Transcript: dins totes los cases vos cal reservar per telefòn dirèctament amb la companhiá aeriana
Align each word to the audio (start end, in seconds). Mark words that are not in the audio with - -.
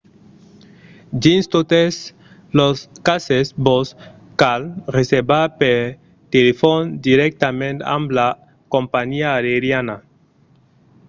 dins 1.23 1.45
totes 1.55 1.93
los 2.59 2.75
cases 3.07 3.47
vos 3.67 3.87
cal 4.41 4.61
reservar 4.97 5.45
per 5.59 5.79
telefòn 6.35 6.81
dirèctament 7.07 7.77
amb 7.95 8.05
la 8.17 8.29
companhiá 8.73 9.29
aeriana 9.41 9.95